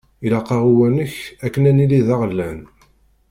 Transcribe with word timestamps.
Ilaq-aɣ 0.25 0.63
Uwanek 0.71 1.15
akken 1.45 1.67
ad 1.69 1.75
nili 1.75 1.99
d 2.07 2.09
aɣlan. 2.13 2.59